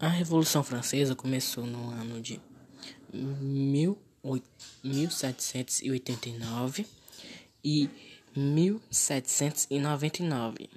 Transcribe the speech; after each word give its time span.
A 0.00 0.06
Revolução 0.06 0.62
Francesa 0.62 1.16
começou 1.16 1.66
no 1.66 1.90
ano 1.90 2.20
de 2.20 2.40
1789 4.84 6.86
e 7.64 7.90
1799. 8.36 10.70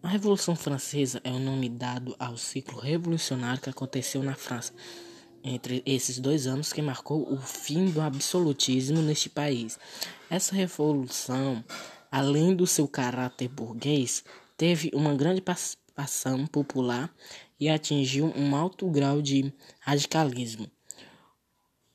A 0.00 0.08
Revolução 0.08 0.54
Francesa 0.54 1.20
é 1.24 1.32
o 1.32 1.40
nome 1.40 1.68
dado 1.68 2.14
ao 2.16 2.36
ciclo 2.36 2.78
revolucionário 2.78 3.60
que 3.60 3.70
aconteceu 3.70 4.22
na 4.22 4.36
França 4.36 4.72
entre 5.42 5.82
esses 5.84 6.20
dois 6.20 6.46
anos 6.46 6.72
que 6.72 6.80
marcou 6.80 7.28
o 7.28 7.38
fim 7.38 7.90
do 7.90 8.00
absolutismo 8.00 9.02
neste 9.02 9.28
país. 9.28 9.80
Essa 10.30 10.54
revolução, 10.54 11.64
além 12.08 12.54
do 12.54 12.68
seu 12.68 12.86
caráter 12.86 13.48
burguês, 13.48 14.22
teve 14.56 14.92
uma 14.94 15.12
grande 15.12 15.40
participação 15.94 16.44
popular 16.46 17.14
e 17.58 17.68
atingiu 17.68 18.32
um 18.36 18.54
alto 18.56 18.88
grau 18.90 19.22
de 19.22 19.52
radicalismo. 19.80 20.68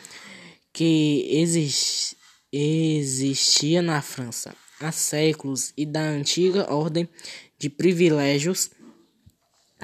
que 0.72 1.26
exist, 1.30 2.16
existia 2.52 3.80
na 3.80 4.02
França 4.02 4.54
há 4.84 4.92
séculos 4.92 5.72
e 5.76 5.86
da 5.86 6.02
antiga 6.02 6.72
ordem 6.72 7.08
de 7.58 7.70
privilégios 7.70 8.70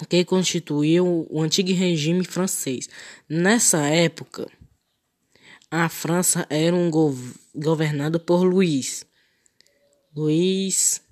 que 0.08 0.24
constituíam 0.24 1.26
o 1.30 1.42
antigo 1.42 1.72
regime 1.72 2.24
francês. 2.24 2.88
Nessa 3.28 3.86
época, 3.86 4.46
a 5.70 5.88
França 5.88 6.46
era 6.50 6.74
um 6.74 6.90
gov 6.90 7.34
governada 7.54 8.18
por 8.18 8.42
Luís. 8.42 9.04
Luís 10.14 11.02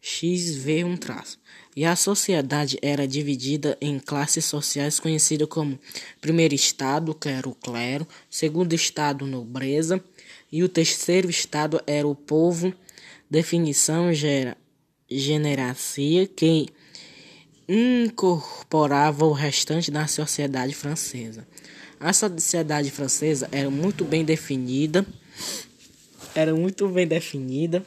XV 0.00 0.84
um 0.84 0.96
traço. 0.96 1.38
E 1.74 1.84
a 1.84 1.96
sociedade 1.96 2.78
era 2.82 3.08
dividida 3.08 3.78
em 3.80 3.98
classes 3.98 4.44
sociais 4.44 5.00
conhecidas 5.00 5.48
como 5.48 5.78
primeiro 6.20 6.54
estado, 6.54 7.14
que 7.14 7.28
era 7.28 7.48
o 7.48 7.54
clero, 7.54 8.06
segundo 8.28 8.74
estado, 8.74 9.26
nobreza, 9.26 10.02
e 10.52 10.62
o 10.62 10.68
terceiro 10.68 11.30
estado 11.30 11.80
era 11.86 12.06
o 12.06 12.14
povo, 12.14 12.74
definição 13.30 14.12
gera, 14.12 14.54
generacia, 15.10 16.26
que 16.26 16.68
incorporava 17.66 19.24
o 19.24 19.32
restante 19.32 19.90
da 19.90 20.06
sociedade 20.06 20.74
francesa. 20.74 21.48
A 21.98 22.12
sociedade 22.12 22.90
francesa 22.90 23.48
era 23.50 23.70
muito 23.70 24.04
bem 24.04 24.24
definida, 24.24 25.06
era 26.34 26.54
muito 26.54 26.86
bem 26.88 27.06
definida. 27.06 27.82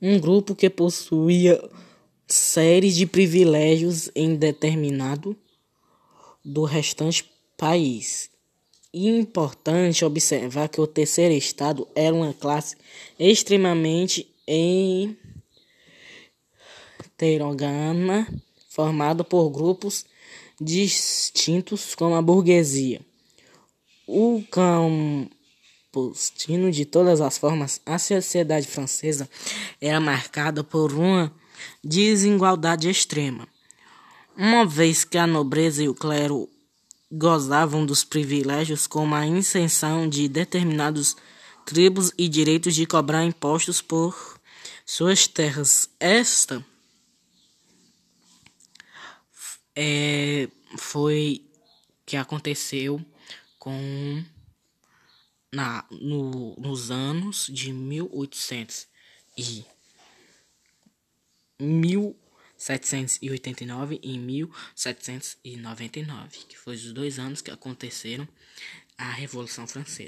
Um 0.00 0.20
grupo 0.20 0.54
que 0.54 0.70
possuía 0.70 1.60
séries 2.28 2.94
de 2.94 3.06
privilégios 3.06 4.08
em 4.14 4.36
determinado 4.36 5.36
do 6.44 6.62
restante 6.62 7.28
país. 7.56 8.30
Importante 8.92 10.02
observar 10.02 10.68
que 10.68 10.80
o 10.80 10.86
terceiro 10.86 11.34
estado 11.34 11.86
era 11.94 12.14
uma 12.14 12.32
classe 12.32 12.74
extremamente 13.18 14.26
heterogênea, 17.18 18.26
formada 18.70 19.22
por 19.22 19.50
grupos 19.50 20.06
distintos 20.58 21.94
como 21.94 22.14
a 22.14 22.22
burguesia. 22.22 23.02
O 24.06 24.42
campusino 24.50 25.28
de 26.70 26.86
todas 26.86 27.20
as 27.20 27.36
formas, 27.36 27.82
a 27.84 27.98
sociedade 27.98 28.66
francesa 28.66 29.28
era 29.82 30.00
marcada 30.00 30.64
por 30.64 30.94
uma 30.94 31.30
desigualdade 31.84 32.88
extrema. 32.88 33.46
Uma 34.34 34.64
vez 34.64 35.04
que 35.04 35.18
a 35.18 35.26
nobreza 35.26 35.82
e 35.82 35.90
o 35.90 35.94
clero 35.94 36.48
gozavam 37.10 37.86
dos 37.86 38.04
privilégios 38.04 38.86
como 38.86 39.14
a 39.14 39.26
isenção 39.26 40.08
de 40.08 40.28
determinados 40.28 41.16
tribos 41.64 42.12
e 42.16 42.28
direitos 42.28 42.74
de 42.74 42.86
cobrar 42.86 43.24
impostos 43.24 43.80
por 43.80 44.40
suas 44.84 45.26
terras. 45.26 45.88
Esta 45.98 46.64
é, 49.74 50.48
foi 50.76 51.44
que 52.04 52.16
aconteceu 52.16 53.04
com 53.58 54.24
na, 55.52 55.84
no, 55.90 56.54
nos 56.56 56.90
anos 56.90 57.46
de 57.52 57.72
1800 57.72 58.86
e 59.36 59.64
1789 62.58 64.00
e 64.02 64.18
1799, 64.18 66.38
que 66.48 66.58
foi 66.58 66.74
os 66.74 66.92
dois 66.92 67.18
anos 67.18 67.40
que 67.40 67.50
aconteceram 67.50 68.28
a 68.98 69.10
Revolução 69.12 69.66
Francesa. 69.66 70.06